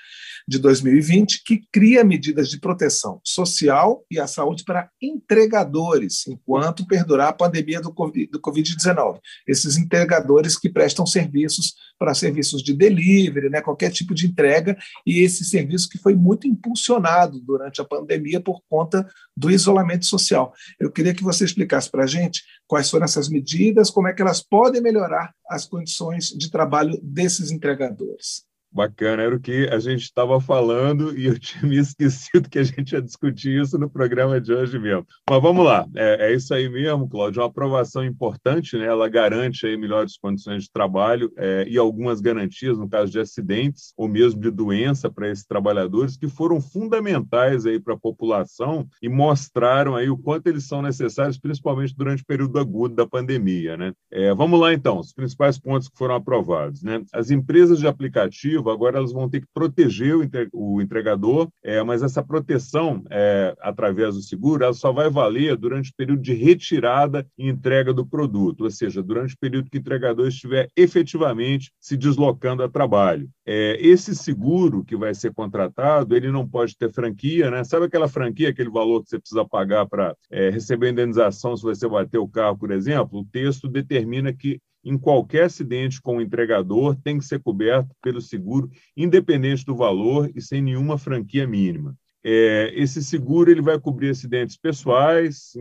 de 0.47 0.59
2020, 0.59 1.43
que 1.43 1.61
cria 1.73 2.05
medidas 2.05 2.51
de 2.51 2.59
proteção 2.59 3.19
social 3.25 4.05
e 4.11 4.19
a 4.21 4.27
saúde 4.27 4.63
para 4.65 4.91
entregadores, 5.01 6.27
enquanto 6.27 6.87
perdurar 6.87 7.29
a 7.29 7.33
pandemia 7.33 7.81
do 7.81 7.93
Covid-19. 7.93 9.21
Esses 9.47 9.77
entregadores 9.79 10.59
que 10.59 10.71
prestam 10.71 11.07
serviços 11.07 11.75
para 11.99 12.15
serviços 12.15 12.63
de 12.63 12.73
delivery, 12.73 13.51
né, 13.51 13.61
qualquer 13.61 13.91
tipo 13.91 14.15
de 14.15 14.27
entrega, 14.27 14.77
e 15.07 15.21
esse 15.21 15.45
serviço 15.45 15.89
que 15.89 15.99
foi 15.99 16.15
muito 16.15 16.47
impulsionado 16.47 17.41
durante 17.41 17.81
a 17.81 17.85
pandemia 17.85 18.41
por 18.41 18.63
conta 18.69 19.07
do 19.39 19.51
isolamento 19.51 20.05
social. 20.05 20.53
Eu 20.81 20.91
queria 20.91 21.15
que 21.15 21.23
você 21.23 21.45
explicasse 21.45 21.89
para 21.89 22.03
a 22.03 22.07
gente 22.07 22.43
quais 22.67 22.91
foram 22.91 23.05
essas 23.05 23.29
medidas, 23.29 23.89
como 23.89 24.09
é 24.09 24.13
que 24.13 24.21
elas 24.21 24.43
podem 24.43 24.83
melhorar 24.83 25.33
as 25.49 25.65
condições 25.65 26.31
de 26.31 26.51
trabalho 26.51 26.99
desses 27.03 27.53
entregadores. 27.53 28.48
Bacana, 28.71 29.23
era 29.23 29.35
o 29.35 29.41
que 29.41 29.67
a 29.69 29.79
gente 29.79 30.03
estava 30.03 30.41
falando 30.41 31.17
e 31.19 31.27
eu 31.27 31.37
tinha 31.41 31.63
me 31.63 31.79
esquecido 31.79 32.49
que 32.49 32.59
a 32.59 32.63
gente 32.63 32.93
ia 32.93 33.03
discutir 33.03 33.61
isso 33.61 33.79
no 33.79 33.89
programa 33.89 34.41
de 34.41 34.53
hoje 34.53 34.79
mesmo. 34.79 35.07
Mas 35.29 35.43
vamos 35.43 35.65
lá, 35.65 35.87
é, 35.97 36.31
é 36.31 36.35
isso 36.35 36.53
aí 36.53 36.69
mesmo, 36.69 37.09
Cláudio, 37.09 37.41
uma 37.41 37.49
aprovação 37.49 38.05
importante, 38.05 38.77
né? 38.77 38.87
ela 38.87 39.09
garante 39.09 39.67
aí 39.67 39.77
melhores 39.77 40.19
condições 40.19 40.65
de 40.65 40.71
trabalho 40.71 41.33
é, 41.37 41.67
e 41.69 41.79
algumas 41.79 42.21
garantias 42.21 42.79
no 42.79 42.89
caso 42.89 43.11
de 43.11 43.19
acidentes 43.19 43.93
ou 43.97 44.07
mesmo 44.07 44.41
de 44.41 44.51
doença 44.51 45.11
para 45.11 45.31
esses 45.31 45.45
trabalhadores 45.45 46.17
que 46.17 46.29
foram 46.29 46.61
fundamentais 46.61 47.65
aí 47.65 47.81
para 47.81 47.95
a 47.95 47.99
população 47.99 48.87
e 49.03 49.09
mostraram 49.09 49.97
aí 49.97 50.11
o 50.11 50.19
quanto 50.19 50.47
eles 50.47 50.65
são 50.65 50.83
necessários, 50.83 51.39
principalmente 51.39 51.97
durante 51.97 52.23
o 52.23 52.27
período 52.27 52.59
agudo 52.59 52.95
da 52.95 53.07
pandemia. 53.07 53.77
Né? 53.77 53.93
É, 54.11 54.35
vamos 54.35 54.61
lá 54.61 54.73
então, 54.73 54.99
os 54.99 55.13
principais 55.13 55.59
pontos 55.59 55.89
que 55.89 55.97
foram 55.97 56.15
aprovados. 56.15 56.83
Né? 56.83 57.03
As 57.13 57.31
empresas 57.31 57.79
de 57.79 57.87
aplicativo 57.87 58.58
agora 58.67 58.99
elas 58.99 59.13
vão 59.13 59.29
ter 59.29 59.41
que 59.41 59.47
proteger 59.53 60.15
o 60.53 60.81
entregador, 60.81 61.49
é, 61.63 61.83
mas 61.83 62.03
essa 62.03 62.23
proteção, 62.23 63.03
é, 63.11 63.55
através 63.61 64.15
do 64.15 64.23
seguro, 64.23 64.65
ela 64.65 64.73
só 64.73 64.93
vai 64.93 65.11
valer 65.11 65.57
durante 65.57 65.91
o 65.91 65.95
período 65.97 66.23
de 66.23 66.35
retirada 66.35 67.27
e 67.37 67.49
entrega 67.49 67.93
do 67.93 68.07
produto, 68.07 68.65
ou 68.65 68.71
seja, 68.71 69.03
durante 69.03 69.35
o 69.35 69.39
período 69.39 69.71
que 69.71 69.79
o 69.79 69.81
entregador 69.81 70.29
estiver 70.29 70.69
efetivamente 70.77 71.71
se 71.81 71.97
deslocando 71.97 72.63
a 72.63 72.69
trabalho. 72.69 73.29
É, 73.47 73.79
esse 73.81 74.15
seguro 74.15 74.85
que 74.85 74.97
vai 74.97 75.15
ser 75.15 75.33
contratado, 75.33 76.15
ele 76.15 76.31
não 76.31 76.47
pode 76.47 76.77
ter 76.77 76.93
franquia, 76.93 77.51
né? 77.51 77.65
Sabe 77.65 77.87
aquela 77.87 78.09
franquia, 78.09 78.51
aquele 78.51 78.71
valor 78.71 79.03
que 79.03 79.11
você 79.11 79.19
precisa 79.19 79.45
pagar 79.45 79.87
para 79.87 80.15
é, 80.31 80.51
receber 80.51 80.91
indenização 80.91 81.57
se 81.57 81.63
você 81.63 81.89
bater 81.89 82.19
o 82.19 82.29
carro, 82.29 82.59
por 82.59 82.71
exemplo? 82.71 83.21
O 83.21 83.25
texto 83.25 83.69
determina 83.69 84.33
que 84.33 84.61
em 84.89 84.97
qualquer 84.97 85.45
acidente 85.45 86.01
com 86.01 86.17
o 86.17 86.21
entregador 86.21 86.97
tem 86.97 87.19
que 87.19 87.25
ser 87.25 87.41
coberto 87.41 87.95
pelo 88.03 88.21
seguro, 88.21 88.71
independente 88.97 89.65
do 89.65 89.77
valor 89.77 90.31
e 90.35 90.41
sem 90.41 90.63
nenhuma 90.63 90.97
franquia 90.97 91.47
mínima. 91.47 91.95
É, 92.25 92.73
esse 92.75 93.03
seguro 93.05 93.51
ele 93.51 93.61
vai 93.61 93.79
cobrir 93.79 94.11
acidentes 94.11 94.57
pessoais, 94.57 95.53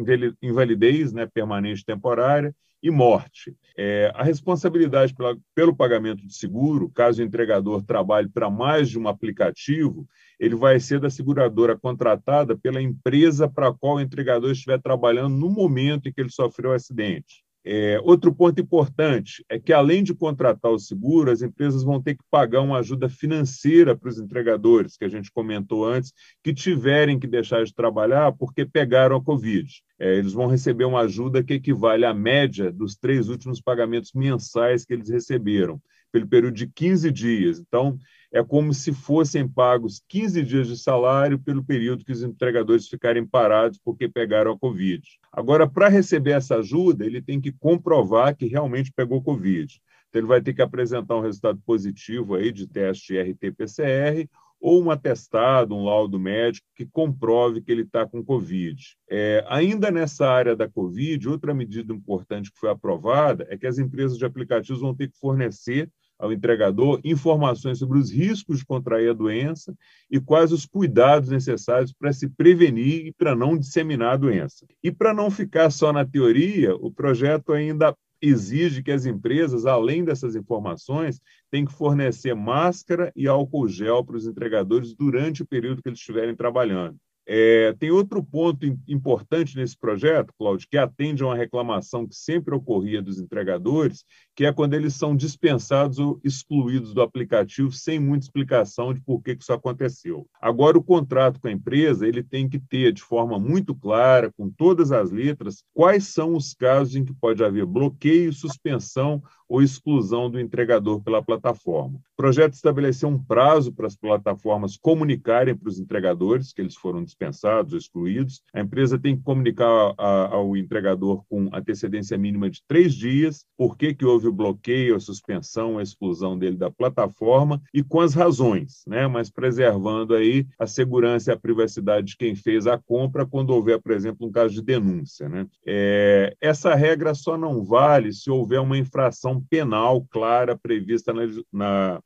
invalidez 0.42 1.12
né, 1.12 1.26
permanente 1.26 1.86
temporária 1.86 2.56
e 2.81 2.90
morte. 2.90 3.56
É, 3.78 4.12
a 4.16 4.24
responsabilidade 4.24 5.14
pela, 5.14 5.38
pelo 5.54 5.76
pagamento 5.76 6.26
de 6.26 6.34
seguro, 6.34 6.90
caso 6.90 7.22
o 7.22 7.26
entregador 7.26 7.84
trabalhe 7.84 8.30
para 8.30 8.50
mais 8.50 8.90
de 8.90 8.98
um 8.98 9.07
aplicativo, 9.07 10.07
ele 10.40 10.56
vai 10.56 10.80
ser 10.80 11.00
da 11.00 11.10
seguradora 11.10 11.78
contratada 11.78 12.56
pela 12.56 12.81
empresa 12.81 13.50
para 13.50 13.69
a 13.69 13.74
qual 13.74 13.96
o 13.96 14.02
entregador 14.02 14.52
estiver 14.52 14.80
trabalhando 14.81 15.36
no 15.36 15.50
momento 15.50 16.07
em 16.07 16.14
que 16.14 16.22
ele 16.22 16.30
sofreu 16.30 16.72
o 16.72 16.74
acidente. 16.74 17.46
É, 17.69 18.00
outro 18.02 18.33
ponto 18.33 18.62
importante 18.62 19.44
é 19.50 19.59
que, 19.59 19.74
além 19.74 20.02
de 20.02 20.16
contratar 20.16 20.71
o 20.71 20.80
seguro, 20.80 21.30
as 21.30 21.42
empresas 21.42 21.83
vão 21.83 22.02
ter 22.02 22.16
que 22.16 22.24
pagar 22.31 22.62
uma 22.62 22.78
ajuda 22.78 23.09
financeira 23.09 23.94
para 23.94 24.07
os 24.07 24.18
entregadores, 24.18 24.95
que 24.95 25.04
a 25.04 25.09
gente 25.09 25.30
comentou 25.30 25.86
antes, 25.86 26.14
que 26.42 26.54
tiverem 26.54 27.19
que 27.19 27.28
deixar 27.28 27.66
de 27.66 27.74
trabalhar 27.74 28.31
porque 28.31 28.66
pegaram 28.66 29.18
a 29.18 29.21
Covid. 29.21 29.69
É, 30.00 30.16
eles 30.16 30.31
vão 30.31 30.47
receber 30.47 30.86
uma 30.86 31.02
ajuda 31.02 31.44
que 31.44 31.56
equivale 31.56 32.06
à 32.06 32.14
média 32.14 32.71
dos 32.71 32.95
três 32.95 33.28
últimos 33.28 33.59
pagamentos 33.59 34.14
mensais 34.14 34.86
que 34.86 34.94
eles 34.94 35.09
receberam, 35.09 35.81
pelo 36.09 36.26
período 36.26 36.54
de 36.54 36.68
15 36.68 37.12
dias. 37.12 37.59
Então, 37.59 38.00
é 38.31 38.44
como 38.44 38.74
se 38.74 38.92
fossem 38.92 39.48
pagos 39.48 40.02
15 40.07 40.44
dias 40.44 40.68
de 40.68 40.78
salário 40.78 41.40
pelo 41.40 41.64
período 41.64 42.04
que 42.04 42.12
os 42.12 42.24
entregadores 42.24 42.88
ficarem 42.88 43.26
parados 43.26 43.80
porque 43.84 44.10
pegaram 44.10 44.52
a 44.52 44.60
Covid. 44.60 45.02
Agora, 45.31 45.68
para 45.68 45.88
receber 45.88 46.31
essa 46.31 46.57
ajuda, 46.57 47.06
ele 47.06 47.22
tem 47.22 47.40
que 47.40 47.52
comprovar 47.52 48.36
que 48.36 48.46
realmente 48.46 48.92
pegou 48.94 49.24
Covid. 49.24 49.81
Então, 50.10 50.19
ele 50.19 50.28
vai 50.28 50.42
ter 50.42 50.54
que 50.54 50.62
apresentar 50.62 51.16
um 51.16 51.22
resultado 51.22 51.60
positivo 51.66 52.36
aí 52.36 52.52
de 52.52 52.68
teste 52.68 53.18
RT-PCR 53.18 54.28
ou 54.60 54.84
um 54.84 54.90
atestado, 54.90 55.76
um 55.76 55.84
laudo 55.84 56.19
médico 56.19 56.68
que 56.76 56.86
comprove 56.86 57.62
que 57.62 57.72
ele 57.72 57.84
está 57.84 58.07
com 58.07 58.24
Covid. 58.24 58.81
É, 59.10 59.46
ainda 59.48 59.92
nessa 59.92 60.28
área 60.28 60.56
da 60.56 60.68
Covid, 60.68 61.30
outra 61.30 61.54
medida 61.54 61.94
importante 61.94 62.52
que 62.52 62.60
foi 62.60 62.69
aprovada 62.69 63.46
é 63.50 63.57
que 63.57 63.68
as 63.68 63.78
empresas 63.78 64.18
de 64.18 64.26
aplicativos 64.26 64.81
vão 64.81 64.96
ter 64.96 65.10
que 65.10 65.18
fornecer 65.18 65.90
ao 66.19 66.31
entregador 66.31 67.00
informações 67.04 67.80
sobre 67.80 68.00
os 68.00 68.12
riscos 68.12 68.59
de 68.59 68.66
contrair 68.66 69.09
a 69.09 69.14
doença 69.14 69.76
e 70.09 70.19
quais 70.19 70.52
os 70.52 70.66
cuidados 70.66 71.30
necessários 71.30 71.94
para 71.94 72.12
se 72.14 72.28
prevenir 72.30 73.07
e 73.07 73.12
para 73.14 73.36
não 73.36 73.57
disseminar 73.57 74.14
a 74.14 74.18
doença. 74.18 74.66
E 74.83 74.92
para 74.92 75.14
não 75.14 75.30
ficar 75.30 75.69
só 75.69 75.94
na 75.94 76.06
teoria, 76.06 76.76
o 76.76 76.92
projeto 76.92 77.54
ainda 77.54 77.95
exige 78.21 78.81
que 78.81 78.92
as 78.92 79.06
empresas, 79.06 79.66
além 79.66 80.04
dessas 80.04 80.36
informações, 80.36 81.21
tenham 81.52 81.68
que 81.68 81.74
fornecer 81.74 82.33
máscara 82.33 83.12
e 83.16 83.28
álcool 83.28 83.68
gel 83.68 84.04
para 84.04 84.18
os 84.18 84.26
entregadores 84.26 84.94
durante 84.95 85.44
o 85.44 85.47
período 85.47 85.81
que 85.81 85.90
eles 85.90 86.00
estiverem 86.00 86.36
trabalhando. 86.36 86.97
É, 87.30 87.74
tem 87.74 87.92
outro 87.92 88.24
ponto 88.24 88.66
importante 88.88 89.57
nesse 89.57 89.78
projeto, 89.78 90.34
Cláudio, 90.40 90.66
que 90.72 90.78
atende 90.78 91.22
a 91.22 91.26
uma 91.26 91.36
reclamação 91.36 92.07
que 92.07 92.16
sempre 92.16 92.56
ocorria 92.56 93.02
dos 93.02 93.19
entregadores, 93.19 94.06
que 94.34 94.46
é 94.46 94.54
quando 94.54 94.76
eles 94.76 94.94
são 94.94 95.14
dispensados 95.14 96.00
ou 96.00 96.22
excluídos 96.24 96.94
do 96.94 97.02
aplicativo 97.02 97.69
sem 97.74 98.00
muita 98.00 98.26
explicação 98.26 98.94
de 98.94 99.02
por 99.02 99.22
que 99.22 99.34
isso 99.38 99.52
aconteceu. 99.52 100.26
Agora, 100.42 100.78
o 100.78 100.84
contrato 100.84 101.38
com 101.42 101.50
a 101.50 101.52
empresa 101.52 102.07
ele 102.07 102.24
tem 102.24 102.48
que 102.48 102.60
ter 102.60 102.94
de 102.94 103.02
forma 103.02 103.38
muito 103.38 103.76
clara, 103.76 104.31
com 104.31 104.50
todas 104.50 104.94
as 104.94 105.12
letras, 105.12 105.66
quais 105.74 106.06
são 106.06 106.34
os 106.34 106.54
casos 106.54 106.96
em 106.96 107.04
que 107.04 107.14
pode 107.14 107.44
haver 107.44 107.66
bloqueio, 107.66 108.31
suspensão 108.31 109.22
ou 109.47 109.61
exclusão 109.61 110.30
do 110.30 110.39
entregador 110.39 111.01
pela 111.01 111.23
plataforma. 111.23 111.97
O 111.97 112.16
projeto 112.18 112.54
estabeleceu 112.54 113.09
um 113.09 113.21
prazo 113.21 113.71
para 113.71 113.87
as 113.87 113.95
plataformas 113.95 114.77
comunicarem 114.77 115.56
para 115.56 115.69
os 115.69 115.80
entregadores 115.80 116.51
que 116.51 116.61
eles 116.61 116.75
foram 116.75 117.04
dispensados 117.04 117.73
ou 117.73 117.80
excluídos. 117.80 118.42
A 118.54 118.61
empresa 118.61 118.97
tem 118.97 119.16
que 119.16 119.23
comunicar 119.23 119.94
ao 119.97 120.57
entregador 120.57 121.23
com 121.30 121.49
antecedência 121.54 122.18
mínima 122.18 122.49
de 122.49 122.61
três 122.68 122.94
dias 122.94 123.45
por 123.57 123.77
que, 123.77 123.94
que 123.94 124.06
houve 124.06 124.27
o 124.27 124.33
bloqueio, 124.33 124.95
a 124.95 124.99
suspensão, 124.99 125.77
a 125.77 125.83
exclusão 125.83 126.37
dele 126.37 126.57
da 126.57 126.69
plataforma 126.69 127.61
e 127.73 127.83
com 127.83 127.99
as 127.99 128.13
razões, 128.13 128.83
né? 128.87 129.07
mas 129.07 129.30
preservando 129.30 130.13
aí 130.13 130.45
a 130.59 130.68
segurança 130.68 131.31
e 131.31 131.33
a 131.33 131.39
privacidade 131.39 132.07
de 132.07 132.18
quem 132.18 132.35
fez 132.35 132.68
a 132.68 132.77
compra 132.77 133.25
quando 133.25 133.51
houver, 133.51 133.81
por 133.81 133.92
exemplo, 133.92 134.27
um 134.27 134.31
caso 134.31 134.54
de 134.54 134.61
denúncia. 134.61 135.27
Né? 135.30 135.47
É, 135.66 136.35
essa 136.42 136.75
regra 136.75 137.13
só 137.13 137.37
não 137.37 137.63
vale 137.63 138.13
se 138.13 138.30
houver 138.30 138.59
uma 138.59 138.77
infração 138.77 139.37
penal 139.42 140.06
clara 140.10 140.58
prevista 140.58 141.14
na, 141.14 141.24
na, 141.52 142.02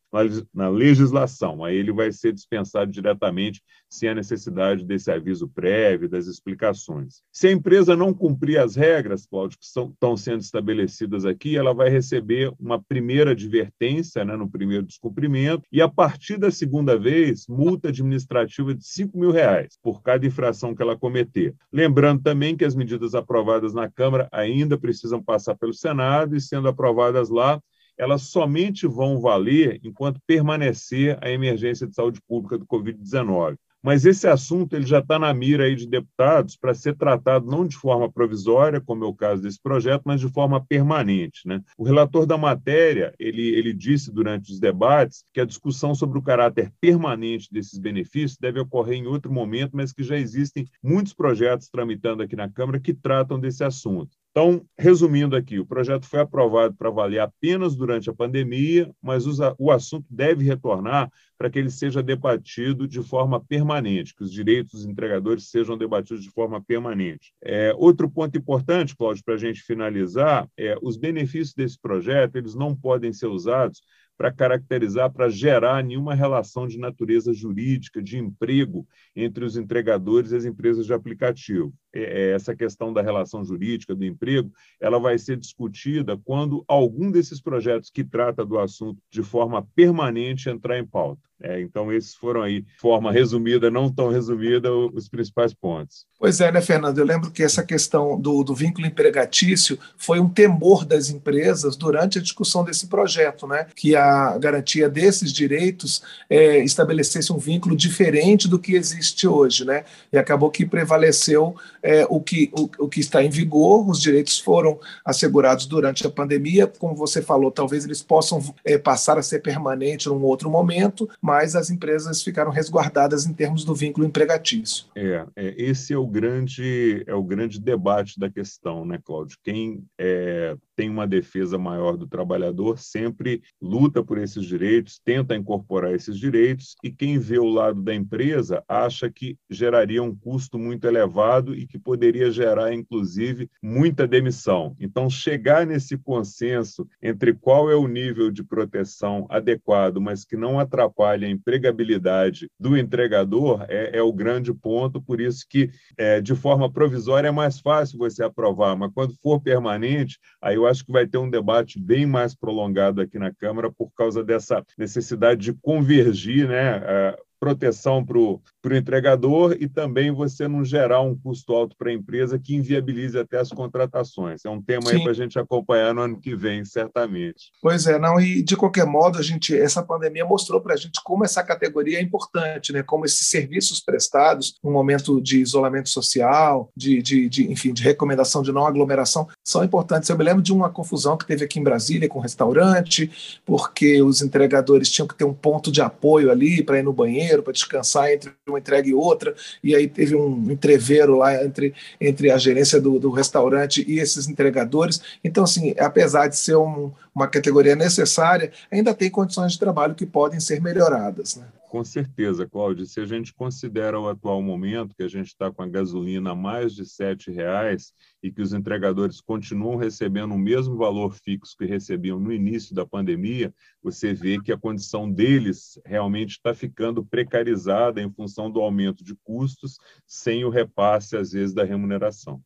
na, 0.54 0.70
legislação. 0.70 1.64
Aí 1.64 1.76
ele 1.76 1.92
vai 1.92 2.12
ser 2.12 2.34
dispensado 2.34 2.92
diretamente 2.92 3.62
sem 3.90 4.10
a 4.10 4.16
necessidade 4.16 4.86
desse 4.86 5.12
aviso 5.12 5.48
prévio, 5.48 6.10
das 6.10 6.28
explicações. 6.28 7.22
Se 7.32 7.48
a 7.48 7.52
empresa 7.52 7.96
não 7.96 8.14
cumprir 8.14 8.58
as 8.58 8.76
regras, 8.76 9.26
Cláudio, 9.26 9.58
que 9.60 9.66
são, 9.66 9.90
estão 9.90 10.16
sendo 10.16 10.42
estabelecidas 10.42 11.26
aqui, 11.26 11.58
ela 11.58 11.74
vai 11.74 11.90
receber 11.90 12.54
uma 12.60 12.82
primeira 12.82 13.32
advertência 13.32 14.24
né, 14.24 14.36
no 14.36 14.50
primeiro 14.50 14.86
descumprimento 14.86 15.64
e, 15.72 15.82
a 15.82 15.90
partir 15.90 16.38
da 16.38 16.52
segunda 16.52 16.98
vez, 16.98 17.46
multa 17.48 17.90
administrativa 17.90 18.74
de 18.74 18.86
5 18.86 19.18
mil 19.18 19.32
reais 19.32 19.78
por 19.82 20.02
cada 20.02 20.26
infração 20.26 20.76
que 20.76 20.82
ela 20.82 20.98
cometer. 20.98 21.54
Lembrando 21.72 22.22
também 22.22 22.56
que 22.56 22.66
as 22.66 22.76
medidas 22.76 23.14
aprovadas 23.14 23.74
na 23.74 23.90
Câmara 23.90 24.30
ainda 24.32 24.78
precisam 24.78 25.22
passar 25.22 25.56
pelo 25.56 25.74
Senado 25.74 26.36
e, 26.36 26.42
sendo 26.42 26.68
aprovadas 26.68 27.30
lá, 27.30 27.62
elas 28.02 28.24
somente 28.24 28.88
vão 28.88 29.22
valer 29.22 29.80
enquanto 29.84 30.20
permanecer 30.26 31.20
a 31.22 31.30
emergência 31.30 31.86
de 31.86 31.94
saúde 31.94 32.20
pública 32.28 32.58
do 32.58 32.66
Covid-19. 32.66 33.58
Mas 33.84 34.06
esse 34.06 34.28
assunto 34.28 34.76
ele 34.76 34.88
já 34.88 35.00
está 35.00 35.20
na 35.20 35.32
mira 35.32 35.66
aí 35.66 35.76
de 35.76 35.88
deputados 35.88 36.56
para 36.56 36.74
ser 36.74 36.96
tratado 36.96 37.46
não 37.46 37.66
de 37.66 37.76
forma 37.76 38.12
provisória, 38.12 38.82
como 38.82 39.04
é 39.04 39.08
o 39.08 39.14
caso 39.14 39.44
desse 39.44 39.62
projeto, 39.62 40.02
mas 40.04 40.20
de 40.20 40.28
forma 40.30 40.66
permanente. 40.66 41.48
Né? 41.48 41.62
O 41.78 41.84
relator 41.84 42.26
da 42.26 42.40
matéria 42.40 43.14
ele, 43.20 43.50
ele 43.50 43.72
disse 43.72 44.12
durante 44.12 44.52
os 44.52 44.60
debates 44.60 45.24
que 45.32 45.40
a 45.40 45.46
discussão 45.46 45.94
sobre 45.94 46.18
o 46.18 46.24
caráter 46.24 46.72
permanente 46.82 47.50
desses 47.52 47.78
benefícios 47.78 48.38
deve 48.40 48.60
ocorrer 48.60 48.98
em 48.98 49.06
outro 49.06 49.32
momento, 49.32 49.76
mas 49.76 49.94
que 49.94 50.02
já 50.02 50.18
existem 50.18 50.68
muitos 50.84 51.14
projetos 51.14 51.70
tramitando 51.70 52.24
aqui 52.24 52.36
na 52.36 52.50
Câmara 52.50 52.80
que 52.80 52.96
tratam 52.96 53.40
desse 53.40 53.64
assunto. 53.64 54.21
Então, 54.32 54.66
resumindo 54.80 55.36
aqui, 55.36 55.60
o 55.60 55.66
projeto 55.66 56.08
foi 56.08 56.22
aprovado 56.22 56.74
para 56.76 56.90
valer 56.90 57.20
apenas 57.20 57.76
durante 57.76 58.10
a 58.10 58.14
pandemia, 58.14 58.90
mas 59.02 59.26
o 59.58 59.70
assunto 59.70 60.06
deve 60.10 60.46
retornar 60.46 61.12
para 61.38 61.50
que 61.50 61.60
ele 61.60 61.70
seja 61.70 62.02
debatido 62.02 62.88
de 62.88 63.04
forma 63.04 63.44
permanente, 63.44 64.16
que 64.16 64.24
os 64.24 64.32
direitos 64.32 64.72
dos 64.72 64.86
entregadores 64.86 65.50
sejam 65.50 65.78
debatidos 65.78 66.24
de 66.24 66.30
forma 66.30 66.64
permanente. 66.64 67.34
É, 67.44 67.74
outro 67.76 68.10
ponto 68.10 68.38
importante, 68.38 68.96
Cláudio, 68.96 69.22
para 69.26 69.34
a 69.34 69.38
gente 69.38 69.62
finalizar, 69.62 70.48
é 70.58 70.78
os 70.82 70.96
benefícios 70.96 71.54
desse 71.54 71.78
projeto 71.78 72.38
eles 72.38 72.56
não 72.56 72.74
podem 72.74 73.12
ser 73.12 73.28
usados 73.28 73.82
para 74.18 74.32
caracterizar, 74.32 75.12
para 75.12 75.28
gerar 75.28 75.84
nenhuma 75.84 76.14
relação 76.14 76.68
de 76.68 76.78
natureza 76.78 77.34
jurídica, 77.34 78.02
de 78.02 78.18
emprego 78.18 78.88
entre 79.14 79.44
os 79.44 79.58
entregadores 79.58 80.32
e 80.32 80.38
as 80.38 80.46
empresas 80.46 80.86
de 80.86 80.94
aplicativo. 80.94 81.74
É, 81.94 82.02
é, 82.02 82.32
essa 82.32 82.56
questão 82.56 82.94
da 82.94 83.02
relação 83.02 83.44
jurídica 83.44 83.94
do 83.94 84.06
emprego, 84.06 84.52
ela 84.80 84.98
vai 85.00 85.18
ser 85.18 85.38
discutida 85.38 86.18
quando 86.24 86.64
algum 86.68 87.12
desses 87.12 87.42
projetos 87.42 87.90
que 87.90 88.04
trata 88.04 88.46
do 88.46 88.58
assunto 88.58 89.02
de 89.10 89.22
forma 89.22 89.68
permanente 89.76 90.50
entrar 90.50 90.80
em 90.80 90.86
pauta. 90.86 91.32
É, 91.44 91.60
então, 91.60 91.92
esses 91.92 92.14
foram 92.14 92.42
aí, 92.42 92.62
de 92.62 92.78
forma 92.78 93.12
resumida, 93.12 93.72
não 93.72 93.92
tão 93.92 94.10
resumida, 94.10 94.72
os 94.72 95.10
principais 95.10 95.54
pontos. 95.54 96.06
Pois 96.20 96.40
é, 96.40 96.52
né, 96.52 96.62
Fernando? 96.62 97.00
Eu 97.00 97.06
lembro 97.06 97.32
que 97.32 97.42
essa 97.42 97.64
questão 97.64 98.20
do, 98.20 98.44
do 98.44 98.54
vínculo 98.54 98.86
empregatício 98.86 99.78
foi 99.98 100.20
um 100.20 100.30
temor 100.30 100.86
das 100.86 101.10
empresas 101.10 101.76
durante 101.76 102.20
a 102.20 102.22
discussão 102.22 102.64
desse 102.64 102.88
projeto, 102.88 103.48
né? 103.48 103.66
Que 103.76 103.96
a 103.96 104.38
garantia 104.38 104.88
desses 104.88 105.34
direitos 105.34 106.04
é, 106.30 106.64
estabelecesse 106.64 107.34
um 107.34 107.40
vínculo 107.40 107.76
diferente 107.76 108.48
do 108.48 108.60
que 108.60 108.76
existe 108.76 109.28
hoje, 109.28 109.66
né? 109.66 109.84
E 110.14 110.20
acabou 110.20 110.52
que 110.52 110.64
prevaleceu 110.64 111.56
é, 111.84 112.06
o, 112.10 112.20
que, 112.22 112.52
o, 112.58 112.70
o 112.86 112.90
que 112.90 113.00
está 113.00 113.24
em 113.24 113.30
vigor, 113.30 113.88
os 113.90 114.00
direitos 114.00 114.40
foram 114.40 114.80
assegurados 115.06 115.66
durante 115.66 116.06
a 116.06 116.10
pandemia, 116.10 116.68
como 116.68 116.96
você 116.96 117.22
falou, 117.22 117.52
talvez 117.52 117.86
eles 117.86 118.02
possam 118.02 118.42
é, 118.64 118.78
passar 118.78 119.18
a 119.18 119.24
ser 119.24 119.40
permanente 119.40 120.08
num 120.08 120.24
outro 120.24 120.50
momento, 120.50 121.10
mas 121.22 121.56
as 121.56 121.70
empresas 121.70 122.22
ficaram 122.22 122.52
resguardadas 122.52 123.26
em 123.26 123.34
termos 123.34 123.64
do 123.64 123.76
vínculo 123.76 124.06
empregatício. 124.06 124.86
É, 124.96 125.26
é 125.36 125.56
esse 125.58 125.94
é 125.94 125.98
o 125.98 126.08
grande 126.08 127.04
é 127.08 127.14
o 127.14 127.24
grande 127.24 127.60
debate 127.60 128.20
da 128.20 128.30
questão, 128.30 128.86
né, 128.86 129.00
Cláudio? 129.04 129.38
Quem 129.44 129.84
é, 130.00 130.56
tem 130.76 130.90
uma 130.90 131.08
defesa 131.08 131.58
maior 131.58 131.98
do 131.98 132.08
trabalhador 132.08 132.80
sempre 132.80 133.42
luta 133.62 134.04
por 134.04 134.18
esses 134.18 134.46
direitos, 134.46 135.00
tenta 135.04 135.36
incorporar 135.36 135.94
esses 135.94 136.18
direitos, 136.18 136.76
e 136.84 136.92
quem 136.92 137.20
vê 137.20 137.38
o 137.38 137.46
lado 137.46 137.82
da 137.82 137.94
empresa 137.94 138.64
acha 138.68 139.10
que 139.10 139.38
geraria 139.50 140.02
um 140.02 140.16
custo 140.16 140.58
muito 140.58 140.86
elevado 140.88 141.56
e 141.56 141.68
que 141.72 141.80
poderia 141.80 142.30
gerar, 142.30 142.74
inclusive, 142.74 143.50
muita 143.64 144.06
demissão. 144.06 144.76
Então, 144.80 145.10
chegar 145.10 145.66
nesse 145.66 145.98
consenso 145.98 146.86
entre 147.02 147.34
qual 147.34 147.72
é 147.72 147.76
o 147.76 147.88
nível 147.88 148.30
de 148.30 148.44
proteção 148.44 149.26
adequado, 149.30 150.02
mas 150.02 150.26
que 150.26 150.36
não 150.36 150.60
atrapalhe 150.60 151.26
a 151.26 151.30
empregabilidade 151.30 152.50
do 152.60 152.78
entregador, 152.78 153.66
é, 153.70 153.98
é 153.98 154.02
o 154.02 154.12
grande 154.12 154.54
ponto. 154.54 155.02
Por 155.02 155.22
isso 155.22 155.46
que, 155.50 155.70
é, 155.98 156.20
de 156.20 156.36
forma 156.36 156.72
provisória, 156.72 157.30
é 157.30 157.32
mais 157.32 157.60
fácil 157.60 157.98
você 157.98 158.24
aprovar, 158.24 158.76
mas 158.76 158.92
quando 158.94 159.16
for 159.24 159.40
permanente, 159.40 160.20
aí 160.42 160.56
eu 160.56 160.68
acho 160.68 160.86
que 160.86 160.92
vai 160.92 161.08
ter 161.08 161.18
um 161.18 161.30
debate 161.30 161.80
bem 161.80 162.06
mais 162.06 162.36
prolongado 162.36 163.00
aqui 163.00 163.18
na 163.18 163.34
Câmara 163.34 163.72
por 163.72 163.92
causa 163.96 164.24
dessa 164.24 164.64
necessidade 164.78 165.42
de 165.42 165.54
convergir 165.54 166.48
né, 166.48 167.16
proteção 167.42 168.06
para 168.06 168.20
o 168.20 168.40
entregador 168.70 169.56
e 169.60 169.68
também 169.68 170.12
você 170.12 170.48
não 170.48 170.64
gerar 170.64 171.02
um 171.02 171.16
custo 171.16 171.54
alto 171.54 171.76
para 171.78 171.90
a 171.90 171.94
empresa 171.94 172.38
que 172.38 172.56
inviabilize 172.56 173.18
até 173.18 173.40
as 173.40 173.50
contratações. 173.50 174.44
É 174.46 174.50
um 174.50 174.62
tema 174.62 174.88
Sim. 174.88 174.98
aí 174.98 175.02
para 175.04 175.12
a 175.12 175.16
gente 175.16 175.40
acompanhar 175.40 175.94
no 175.94 176.02
ano 176.02 176.20
que 176.20 176.36
vem, 176.36 176.64
certamente. 176.66 177.52
Pois 177.62 177.88
é, 177.88 177.98
não, 177.98 178.20
e 178.20 178.44
de 178.44 178.56
qualquer 178.56 178.86
modo, 178.86 179.18
a 179.18 179.22
gente, 179.22 179.58
essa 179.58 179.82
pandemia 179.82 180.26
mostrou 180.26 180.60
para 180.62 180.74
a 180.74 180.78
gente 180.78 181.00
como 181.04 181.24
essa 181.24 181.44
categoria 181.44 182.00
é 182.00 182.02
importante, 182.02 182.74
né? 182.74 182.84
como 182.84 183.06
esses 183.06 183.28
serviços 183.28 183.80
prestados 183.80 184.56
no 184.64 184.72
momento 184.72 185.22
de 185.22 185.42
isolamento 185.42 185.90
social, 185.90 186.70
de, 186.76 187.02
de, 187.02 187.30
de, 187.30 187.52
enfim, 187.52 187.74
de 187.74 187.84
recomendação 187.84 188.42
de 188.42 188.52
não 188.52 188.66
aglomeração, 188.66 189.28
são 189.46 189.64
importantes. 189.64 190.10
Eu 190.10 190.18
me 190.18 190.24
lembro 190.24 190.42
de 190.42 190.54
uma 190.54 190.70
confusão 190.70 191.18
que 191.18 191.26
teve 191.26 191.46
aqui 191.46 191.60
em 191.60 191.64
Brasília 191.64 192.10
com 192.10 192.20
o 192.20 192.22
restaurante, 192.22 193.40
porque 193.46 194.02
os 194.02 194.22
entregadores 194.22 194.90
tinham 194.90 195.08
que 195.08 195.16
ter 195.16 195.24
um 195.24 195.34
ponto 195.34 195.72
de 195.72 195.82
apoio 195.82 196.32
ali 196.32 196.64
para 196.64 196.80
ir 196.80 196.84
no 196.84 196.94
banheiro, 196.94 197.12
banheiro 197.12 197.44
para 197.44 197.54
descansar 197.54 198.12
entre 198.12 198.32
uma 198.52 198.60
entrega 198.60 198.88
e 198.88 198.94
outra, 198.94 199.34
e 199.64 199.76
aí 199.76 199.88
teve 199.88 200.16
um 200.16 200.52
entreveiro 200.52 201.18
lá 201.18 201.44
entre, 201.44 201.74
entre 202.00 202.32
a 202.32 202.38
gerência 202.38 202.80
do, 202.80 203.00
do 203.00 203.10
restaurante 203.10 203.84
e 203.88 204.00
esses 204.00 204.28
entregadores. 204.28 205.02
Então, 205.24 205.44
assim, 205.44 205.74
apesar 205.80 206.28
de 206.28 206.38
ser 206.38 206.56
um, 206.56 206.92
uma 207.14 207.28
categoria 207.28 207.76
necessária, 207.76 208.52
ainda 208.72 208.94
tem 208.94 209.10
condições 209.10 209.54
de 209.54 209.60
trabalho 209.60 209.96
que 209.96 210.06
podem 210.06 210.40
ser 210.40 210.62
melhoradas. 210.62 211.36
Né? 211.36 211.46
Com 211.72 211.86
certeza, 211.86 212.46
Cláudio. 212.46 212.86
Se 212.86 213.00
a 213.00 213.06
gente 213.06 213.34
considera 213.34 213.98
o 213.98 214.10
atual 214.10 214.42
momento, 214.42 214.94
que 214.94 215.04
a 215.04 215.08
gente 215.08 215.28
está 215.28 215.50
com 215.50 215.64
a 215.64 215.68
gasolina 215.70 216.32
a 216.32 216.36
mais 216.36 216.76
de 216.76 216.82
R$ 216.82 217.34
reais 217.34 217.94
e 218.22 218.30
que 218.30 218.42
os 218.42 218.52
entregadores 218.52 219.22
continuam 219.22 219.78
recebendo 219.78 220.34
o 220.34 220.38
mesmo 220.38 220.76
valor 220.76 221.14
fixo 221.14 221.56
que 221.58 221.64
recebiam 221.64 222.20
no 222.20 222.34
início 222.34 222.76
da 222.76 222.86
pandemia, 222.86 223.54
você 223.82 224.14
vê 224.14 224.38
que 224.38 224.52
a 224.52 224.58
condição 224.58 225.10
deles 225.10 225.80
realmente 225.86 226.32
está 226.32 226.54
ficando 226.54 227.06
precarizada 227.06 228.02
em 228.02 228.12
função 228.12 228.52
do 228.52 228.60
aumento 228.60 229.02
de 229.02 229.16
custos, 229.24 229.78
sem 230.06 230.44
o 230.44 230.50
repasse, 230.50 231.16
às 231.16 231.32
vezes, 231.32 231.54
da 231.54 231.64
remuneração. 231.64 232.42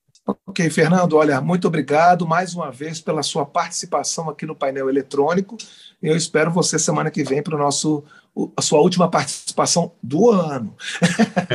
Ok, 0.45 0.69
Fernando, 0.69 1.13
olha, 1.13 1.41
muito 1.41 1.67
obrigado 1.67 2.27
mais 2.27 2.53
uma 2.53 2.71
vez 2.71 3.01
pela 3.01 3.23
sua 3.23 3.45
participação 3.45 4.29
aqui 4.29 4.45
no 4.45 4.55
painel 4.55 4.89
eletrônico. 4.89 5.57
Eu 6.01 6.15
espero 6.15 6.51
você 6.51 6.79
semana 6.79 7.11
que 7.11 7.23
vem 7.23 7.43
para 7.43 7.55
o 7.55 7.59
nosso 7.59 8.03
a 8.55 8.61
sua 8.61 8.79
última 8.79 9.09
participação 9.09 9.93
do 10.01 10.29
ano. 10.29 10.75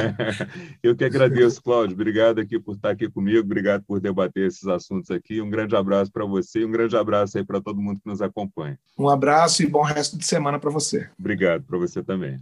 Eu 0.83 0.97
que 0.97 1.05
agradeço, 1.05 1.63
Cláudio. 1.63 1.95
Obrigado 1.95 2.41
aqui 2.41 2.59
por 2.59 2.77
estar 2.77 2.91
aqui 2.91 3.09
comigo, 3.09 3.41
obrigado 3.41 3.85
por 3.85 4.01
debater 4.01 4.47
esses 4.47 4.67
assuntos 4.67 5.11
aqui. 5.11 5.41
Um 5.41 5.51
grande 5.51 5.77
abraço 5.77 6.11
para 6.11 6.25
você 6.25 6.61
e 6.61 6.65
um 6.65 6.71
grande 6.71 6.97
abraço 6.97 7.39
aí 7.39 7.45
para 7.45 7.61
todo 7.61 7.81
mundo 7.81 8.01
que 8.01 8.09
nos 8.09 8.23
acompanha. 8.23 8.79
Um 8.99 9.09
abraço 9.09 9.63
e 9.63 9.67
bom 9.67 9.83
resto 9.83 10.17
de 10.17 10.27
semana 10.27 10.59
para 10.59 10.71
você. 10.71 11.09
Obrigado 11.19 11.65
para 11.65 11.79
você 11.79 12.03
também. 12.03 12.39